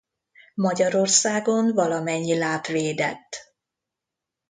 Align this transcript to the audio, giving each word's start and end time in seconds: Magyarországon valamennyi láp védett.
Magyarországon 0.55 1.73
valamennyi 1.73 2.37
láp 2.37 2.65
védett. 2.67 3.55